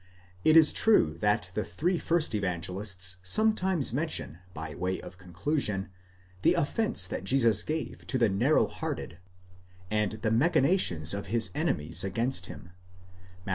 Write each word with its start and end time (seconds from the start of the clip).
It 0.43 0.57
is 0.57 0.73
true 0.73 1.13
that 1.19 1.51
the 1.53 1.63
three 1.63 1.99
first 1.99 2.33
Evangelists 2.33 3.17
sometimes 3.21 3.93
men 3.93 4.07
tion, 4.07 4.39
by 4.51 4.73
way 4.73 4.99
of 4.99 5.19
conclusion, 5.19 5.89
the 6.41 6.55
offence 6.55 7.05
that 7.05 7.23
Jesus 7.23 7.61
gave 7.61 8.07
to 8.07 8.17
the 8.17 8.27
narrow 8.27 8.65
hearted, 8.65 9.19
and 9.91 10.13
the 10.13 10.31
machinations 10.31 11.13
of 11.13 11.27
his 11.27 11.51
enemies 11.53 12.03
against 12.03 12.47
him 12.47 12.71
(Matt. 13.45 13.49